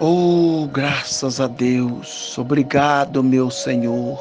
Oh, 0.00 0.68
graças 0.72 1.40
a 1.40 1.46
Deus, 1.46 2.36
obrigado, 2.36 3.22
meu 3.22 3.48
Senhor, 3.48 4.18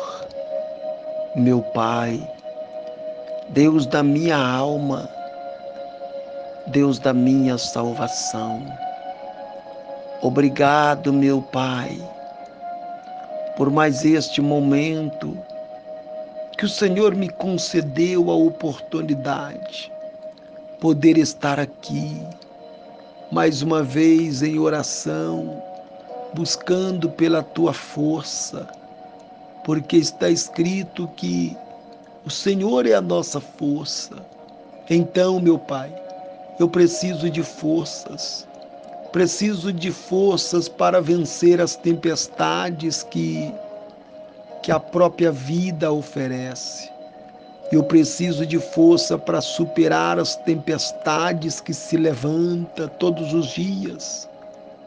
meu 1.35 1.63
Pai, 1.63 2.21
Deus 3.49 3.87
da 3.87 4.03
minha 4.03 4.37
alma, 4.37 5.09
Deus 6.67 6.99
da 6.99 7.11
minha 7.11 7.57
salvação. 7.57 8.63
Obrigado, 10.21 11.11
meu 11.11 11.41
Pai, 11.41 11.99
por 13.57 13.71
mais 13.71 14.05
este 14.05 14.41
momento 14.41 15.35
que 16.55 16.65
o 16.65 16.69
Senhor 16.69 17.15
me 17.15 17.29
concedeu 17.29 18.29
a 18.29 18.35
oportunidade 18.35 19.91
poder 20.79 21.17
estar 21.17 21.59
aqui 21.59 22.21
mais 23.33 23.63
uma 23.63 23.81
vez 23.81 24.43
em 24.43 24.59
oração, 24.59 25.59
buscando 26.35 27.09
pela 27.09 27.41
tua 27.41 27.73
força, 27.73 28.67
porque 29.63 29.97
está 29.97 30.29
escrito 30.29 31.09
que 31.15 31.57
o 32.23 32.29
Senhor 32.29 32.85
é 32.85 32.93
a 32.93 33.01
nossa 33.01 33.41
força. 33.41 34.23
Então, 34.87 35.39
meu 35.39 35.57
Pai, 35.57 35.91
eu 36.59 36.69
preciso 36.69 37.27
de 37.27 37.41
forças, 37.41 38.47
preciso 39.11 39.73
de 39.73 39.91
forças 39.91 40.69
para 40.69 41.01
vencer 41.01 41.59
as 41.59 41.75
tempestades 41.75 43.01
que, 43.01 43.51
que 44.61 44.71
a 44.71 44.79
própria 44.79 45.31
vida 45.31 45.91
oferece. 45.91 46.92
Eu 47.73 47.81
preciso 47.81 48.45
de 48.45 48.59
força 48.59 49.17
para 49.17 49.41
superar 49.41 50.19
as 50.19 50.35
tempestades 50.35 51.59
que 51.59 51.73
se 51.73 51.97
levantam 51.97 52.87
todos 52.99 53.33
os 53.33 53.47
dias. 53.47 54.29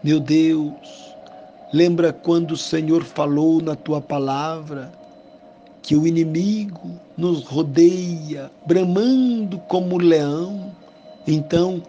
Meu 0.04 0.20
Deus, 0.20 1.16
lembra 1.72 2.12
quando 2.12 2.52
o 2.52 2.56
Senhor 2.56 3.02
falou 3.02 3.60
na 3.60 3.74
tua 3.74 4.00
palavra 4.00 4.92
que 5.82 5.96
o 5.96 6.06
inimigo 6.06 6.92
nos 7.16 7.42
rodeia, 7.42 8.52
bramando 8.64 9.58
como 9.66 9.98
leão. 9.98 10.70
Então, 11.26 11.82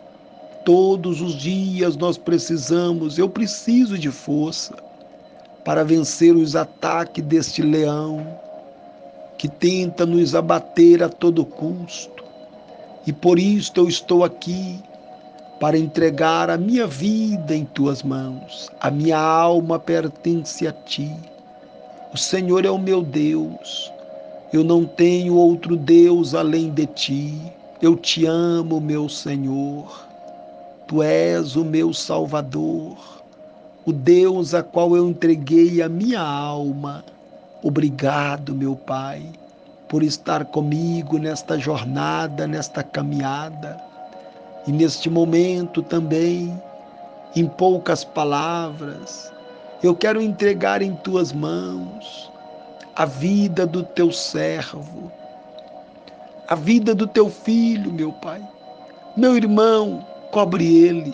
todos 0.66 1.22
os 1.22 1.35
dias 1.35 1.95
nós 1.95 2.17
precisamos, 2.17 3.19
eu 3.19 3.29
preciso 3.29 4.00
de 4.00 4.09
força 4.09 4.73
para 5.63 5.83
vencer 5.83 6.35
os 6.35 6.55
ataques 6.55 7.23
deste 7.23 7.61
leão 7.61 8.47
que 9.38 9.47
tenta 9.47 10.05
nos 10.05 10.33
abater 10.33 11.03
a 11.03 11.09
todo 11.09 11.45
custo. 11.45 12.23
E 13.05 13.13
por 13.13 13.39
isto 13.39 13.81
eu 13.81 13.88
estou 13.88 14.23
aqui 14.23 14.79
para 15.59 15.77
entregar 15.77 16.49
a 16.49 16.57
minha 16.57 16.85
vida 16.88 17.55
em 17.55 17.66
tuas 17.66 18.03
mãos. 18.03 18.69
A 18.79 18.91
minha 18.91 19.19
alma 19.19 19.79
pertence 19.79 20.67
a 20.67 20.71
ti. 20.71 21.11
O 22.13 22.17
Senhor 22.17 22.66
é 22.66 22.69
o 22.69 22.77
meu 22.77 23.02
Deus. 23.02 23.91
Eu 24.52 24.63
não 24.63 24.85
tenho 24.85 25.35
outro 25.35 25.75
Deus 25.75 26.33
além 26.33 26.69
de 26.69 26.85
ti. 26.85 27.41
Eu 27.81 27.95
te 27.95 28.25
amo, 28.25 28.79
meu 28.79 29.07
Senhor. 29.07 30.07
Tu 30.88 31.03
és 31.03 31.57
o 31.57 31.66
meu 31.66 31.94
Salvador, 31.94 32.97
o 33.85 33.91
Deus 33.91 34.53
a 34.53 34.63
qual 34.63 34.95
eu 34.95 35.09
entreguei 35.09 35.81
a 35.81 35.89
minha 35.89 36.22
alma. 36.22 37.03
Obrigado, 37.63 38.53
meu 38.53 38.75
Pai, 38.75 39.23
por 39.89 40.03
estar 40.03 40.45
comigo 40.45 41.17
nesta 41.17 41.58
jornada, 41.58 42.45
nesta 42.45 42.83
caminhada. 42.83 43.81
E 44.67 44.72
neste 44.72 45.09
momento 45.09 45.81
também, 45.81 46.61
em 47.35 47.47
poucas 47.47 48.03
palavras, 48.03 49.33
eu 49.81 49.95
quero 49.95 50.22
entregar 50.22 50.83
em 50.83 50.95
tuas 50.97 51.33
mãos 51.33 52.31
a 52.95 53.06
vida 53.06 53.66
do 53.66 53.81
teu 53.81 54.12
servo, 54.12 55.12
a 56.47 56.53
vida 56.53 56.94
do 56.94 57.07
teu 57.07 57.28
filho, 57.28 57.91
meu 57.91 58.13
Pai. 58.13 58.41
Meu 59.16 59.35
irmão, 59.35 60.06
cobre 60.31 60.84
ele. 60.84 61.13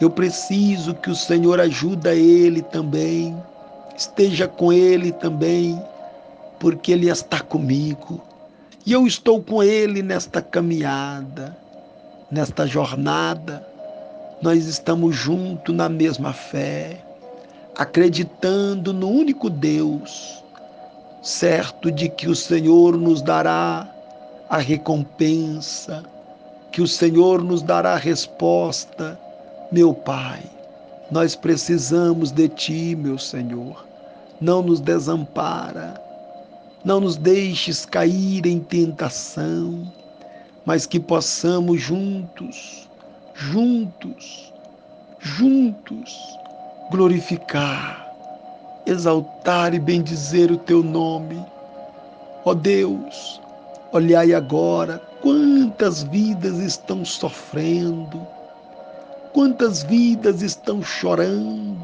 Eu 0.00 0.10
preciso 0.10 0.92
que 0.92 1.08
o 1.08 1.14
Senhor 1.14 1.60
ajude 1.60 2.08
ele 2.08 2.62
também 2.62 3.36
esteja 3.96 4.46
com 4.46 4.72
Ele 4.72 5.10
também, 5.10 5.80
porque 6.60 6.92
Ele 6.92 7.08
está 7.08 7.40
comigo. 7.40 8.20
E 8.84 8.92
eu 8.92 9.06
estou 9.06 9.42
com 9.42 9.62
Ele 9.62 10.02
nesta 10.02 10.42
caminhada, 10.42 11.56
nesta 12.30 12.66
jornada. 12.66 13.66
Nós 14.42 14.66
estamos 14.66 15.16
juntos 15.16 15.74
na 15.74 15.88
mesma 15.88 16.32
fé, 16.32 17.02
acreditando 17.76 18.92
no 18.92 19.08
único 19.08 19.48
Deus, 19.48 20.44
certo 21.22 21.90
de 21.90 22.08
que 22.08 22.28
o 22.28 22.36
Senhor 22.36 22.96
nos 22.96 23.22
dará 23.22 23.88
a 24.48 24.58
recompensa, 24.58 26.04
que 26.70 26.82
o 26.82 26.86
Senhor 26.86 27.42
nos 27.42 27.62
dará 27.62 27.94
a 27.94 27.98
resposta, 27.98 29.18
meu 29.72 29.94
Pai. 29.94 30.42
Nós 31.10 31.34
precisamos 31.34 32.30
de 32.30 32.48
Ti, 32.48 32.94
meu 32.94 33.18
Senhor 33.18 33.85
não 34.40 34.62
nos 34.62 34.80
desampara, 34.80 36.00
não 36.84 37.00
nos 37.00 37.16
deixes 37.16 37.86
cair 37.86 38.46
em 38.46 38.60
tentação, 38.60 39.90
mas 40.64 40.86
que 40.86 41.00
possamos 41.00 41.80
juntos, 41.80 42.88
juntos, 43.34 44.52
juntos 45.18 46.16
glorificar, 46.90 48.06
exaltar 48.86 49.74
e 49.74 49.80
bendizer 49.80 50.52
o 50.52 50.58
teu 50.58 50.82
nome. 50.82 51.44
Ó 52.44 52.54
Deus, 52.54 53.40
olhai 53.92 54.32
agora 54.34 54.98
quantas 55.20 56.02
vidas 56.04 56.58
estão 56.58 57.04
sofrendo, 57.04 58.24
quantas 59.32 59.82
vidas 59.82 60.42
estão 60.42 60.82
chorando 60.82 61.75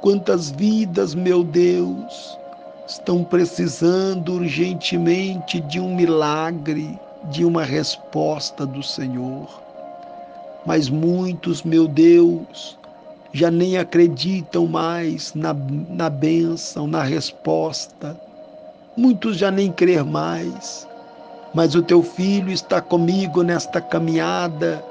Quantas 0.00 0.50
vidas, 0.50 1.14
meu 1.14 1.44
Deus, 1.44 2.38
estão 2.86 3.22
precisando 3.22 4.32
urgentemente 4.32 5.60
de 5.60 5.78
um 5.78 5.94
milagre, 5.94 6.98
de 7.24 7.44
uma 7.44 7.62
resposta 7.64 8.64
do 8.64 8.82
Senhor. 8.82 9.46
Mas 10.64 10.88
muitos, 10.88 11.62
meu 11.62 11.86
Deus, 11.86 12.78
já 13.30 13.50
nem 13.50 13.76
acreditam 13.76 14.66
mais 14.66 15.34
na, 15.34 15.54
na 15.90 16.08
bênção, 16.08 16.86
na 16.86 17.02
resposta. 17.02 18.18
Muitos 18.96 19.36
já 19.36 19.50
nem 19.50 19.70
crer 19.70 20.02
mais. 20.02 20.88
Mas 21.52 21.74
o 21.74 21.82
teu 21.82 22.02
filho 22.02 22.50
está 22.50 22.80
comigo 22.80 23.42
nesta 23.42 23.82
caminhada 23.82 24.82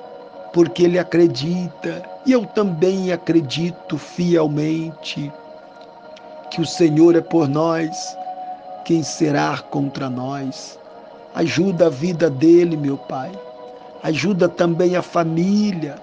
porque 0.53 0.83
ele 0.83 0.99
acredita, 0.99 2.03
e 2.29 2.31
eu 2.31 2.45
também 2.45 3.12
acredito 3.12 3.97
fielmente, 3.97 5.34
que 6.51 6.62
o 6.62 6.66
Senhor 6.66 7.16
é 7.16 7.22
por 7.22 7.50
nós, 7.50 8.16
quem 8.85 9.01
será 9.01 9.57
contra 9.57 10.12
nós? 10.12 10.78
Ajuda 11.34 11.88
a 11.88 11.89
vida 11.89 12.29
dele, 12.29 12.78
meu 12.78 12.97
Pai. 12.97 13.31
Ajuda 14.03 14.47
também 14.47 14.95
a 14.95 15.01
família. 15.01 15.95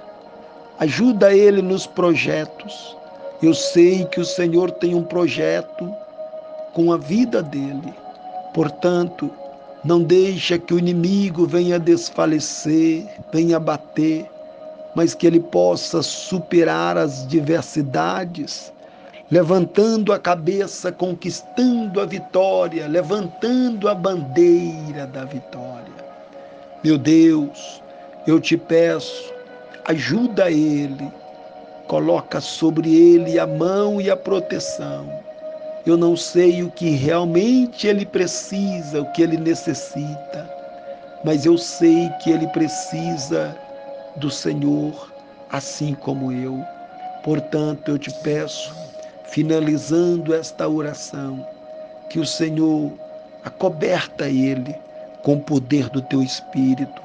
Ajuda 0.80 1.32
ele 1.32 1.62
nos 1.62 1.86
projetos. 1.86 2.96
Eu 3.40 3.54
sei 3.54 4.04
que 4.06 4.18
o 4.18 4.24
Senhor 4.24 4.72
tem 4.72 4.96
um 4.96 5.04
projeto 5.04 5.94
com 6.72 6.92
a 6.92 6.96
vida 6.96 7.40
dele. 7.40 7.94
Portanto, 8.52 9.30
não 9.84 10.02
deixa 10.02 10.58
que 10.58 10.74
o 10.74 10.78
inimigo 10.80 11.46
venha 11.46 11.78
desfalecer, 11.78 13.06
venha 13.32 13.60
bater 13.60 14.28
mas 14.96 15.14
que 15.14 15.26
ele 15.26 15.40
possa 15.40 16.02
superar 16.02 16.96
as 16.96 17.28
diversidades, 17.28 18.72
levantando 19.30 20.10
a 20.10 20.18
cabeça, 20.18 20.90
conquistando 20.90 22.00
a 22.00 22.06
vitória, 22.06 22.88
levantando 22.88 23.90
a 23.90 23.94
bandeira 23.94 25.06
da 25.06 25.26
vitória. 25.26 25.92
Meu 26.82 26.96
Deus, 26.96 27.82
eu 28.26 28.40
te 28.40 28.56
peço, 28.56 29.34
ajuda 29.84 30.50
ele, 30.50 31.12
coloca 31.86 32.40
sobre 32.40 32.88
ele 32.96 33.38
a 33.38 33.46
mão 33.46 34.00
e 34.00 34.10
a 34.10 34.16
proteção. 34.16 35.06
Eu 35.84 35.98
não 35.98 36.16
sei 36.16 36.62
o 36.62 36.70
que 36.70 36.88
realmente 36.88 37.86
ele 37.86 38.06
precisa, 38.06 39.02
o 39.02 39.12
que 39.12 39.20
ele 39.20 39.36
necessita, 39.36 40.50
mas 41.22 41.44
eu 41.44 41.58
sei 41.58 42.08
que 42.22 42.30
ele 42.30 42.46
precisa 42.46 43.54
do 44.16 44.30
Senhor, 44.30 45.12
assim 45.50 45.94
como 45.94 46.32
eu. 46.32 46.62
Portanto, 47.24 47.90
eu 47.90 47.98
te 47.98 48.10
peço, 48.22 48.74
finalizando 49.24 50.34
esta 50.34 50.68
oração, 50.68 51.46
que 52.08 52.18
o 52.18 52.26
Senhor 52.26 52.92
acoberta 53.44 54.28
ele 54.28 54.74
com 55.22 55.34
o 55.34 55.40
poder 55.40 55.88
do 55.88 56.00
teu 56.02 56.22
espírito 56.22 57.02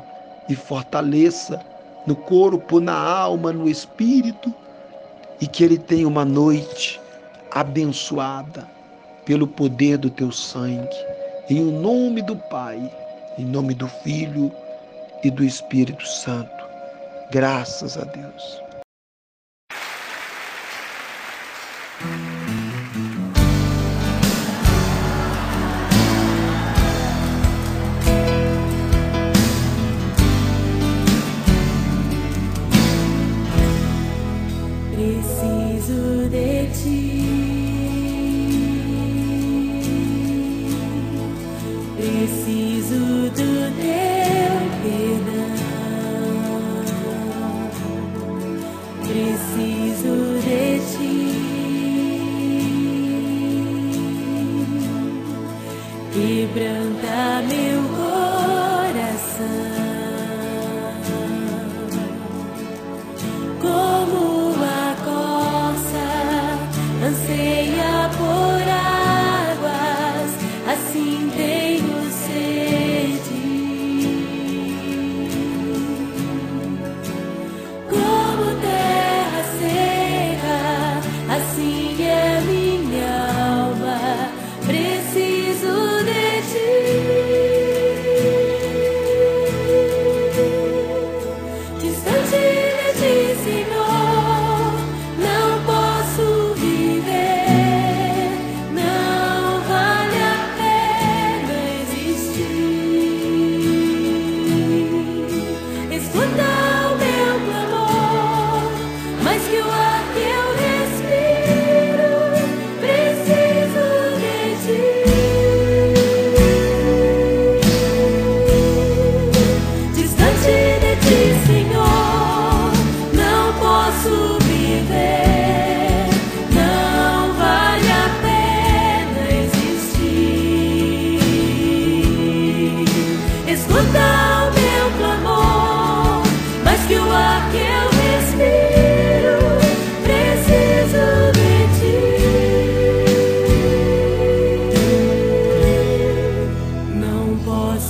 e 0.48 0.56
fortaleça 0.56 1.60
no 2.06 2.16
corpo, 2.16 2.80
na 2.80 2.96
alma, 2.96 3.52
no 3.52 3.70
espírito 3.70 4.54
e 5.40 5.48
que 5.48 5.64
ele 5.64 5.78
tenha 5.78 6.08
uma 6.08 6.24
noite 6.24 7.00
abençoada 7.52 8.68
pelo 9.26 9.48
poder 9.48 9.98
do 9.98 10.10
teu 10.10 10.32
sangue. 10.32 10.96
Em 11.50 11.60
nome 11.60 12.22
do 12.22 12.36
Pai, 12.36 12.80
em 13.38 13.46
nome 13.46 13.74
do 13.74 13.88
Filho 13.88 14.52
e 15.24 15.32
do 15.32 15.44
Espírito 15.44 16.08
Santo. 16.08 16.61
Graças 17.32 17.98
a 17.98 18.04
Deus. 18.04 18.62
Preciso 49.22 49.61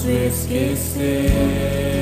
posso 0.01 0.09
esquecer 0.09 2.00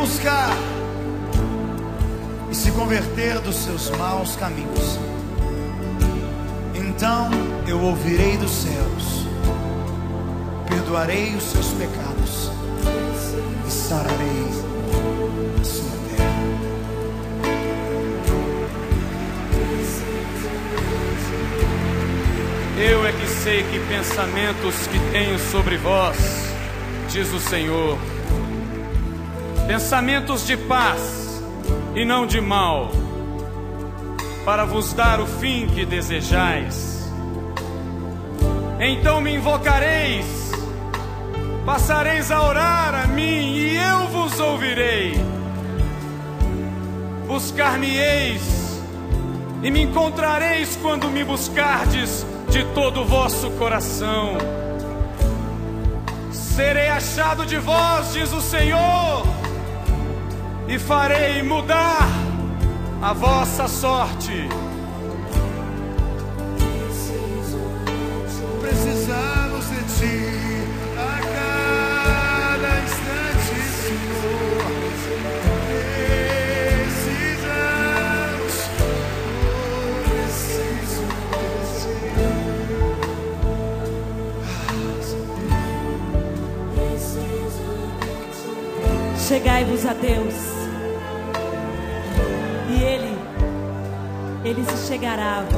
buscar 0.00 0.56
e 2.50 2.54
se 2.54 2.70
converter 2.72 3.38
dos 3.40 3.54
seus 3.56 3.90
maus 3.90 4.34
caminhos, 4.34 4.98
então 6.74 7.30
eu 7.66 7.78
ouvirei 7.80 8.36
dos 8.38 8.50
céus, 8.50 9.26
perdoarei 10.68 11.34
os 11.36 11.44
seus 11.44 11.68
pecados 11.72 12.50
e 13.66 13.70
sararei 13.70 14.46
a 15.60 15.64
sua 15.64 15.96
terra. 16.08 16.30
Eu 22.78 23.06
é 23.06 23.12
que 23.12 23.26
sei 23.28 23.62
que 23.64 23.78
pensamentos 23.80 24.86
que 24.86 24.98
tenho 25.12 25.38
sobre 25.38 25.76
vós, 25.76 26.49
diz 27.10 27.32
o 27.32 27.40
Senhor. 27.40 27.98
Pensamentos 29.66 30.46
de 30.46 30.56
paz 30.56 31.42
e 31.94 32.04
não 32.04 32.24
de 32.24 32.40
mal, 32.40 32.90
para 34.44 34.64
vos 34.64 34.92
dar 34.92 35.20
o 35.20 35.26
fim 35.26 35.66
que 35.66 35.84
desejais. 35.84 37.10
Então 38.78 39.20
me 39.20 39.34
invocareis, 39.34 40.52
passareis 41.66 42.30
a 42.30 42.42
orar 42.42 42.94
a 42.94 43.06
mim 43.08 43.54
e 43.56 43.76
eu 43.76 44.06
vos 44.08 44.38
ouvirei. 44.38 45.14
Buscar-me-eis 47.26 48.80
e 49.62 49.70
me 49.70 49.82
encontrareis 49.82 50.78
quando 50.80 51.08
me 51.08 51.24
buscardes 51.24 52.24
de 52.50 52.64
todo 52.72 53.02
o 53.02 53.04
vosso 53.04 53.50
coração. 53.52 54.59
Serei 56.60 56.90
achado 56.90 57.46
de 57.46 57.56
vós, 57.56 58.12
diz 58.12 58.30
o 58.34 58.40
Senhor, 58.42 59.26
e 60.68 60.78
farei 60.78 61.42
mudar 61.42 62.06
a 63.00 63.14
vossa 63.14 63.66
sorte. 63.66 64.46
E 95.10 95.49